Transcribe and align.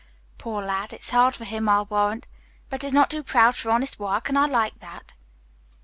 Poor 0.39 0.63
lad, 0.63 0.91
it's 0.93 1.11
hard 1.11 1.35
for 1.35 1.43
him, 1.45 1.69
I'll 1.69 1.85
warrant, 1.85 2.25
but 2.71 2.81
he's 2.81 2.91
not 2.91 3.11
too 3.11 3.21
proud 3.21 3.53
for 3.55 3.69
honest 3.69 3.99
work, 3.99 4.29
and 4.29 4.35
I 4.35 4.47
like 4.47 4.79
that." 4.79 5.13